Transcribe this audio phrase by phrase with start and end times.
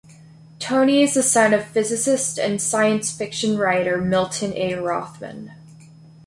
[0.57, 4.73] Tony is the son of physicist and science fiction writer Milton A.
[4.73, 5.51] Rothman.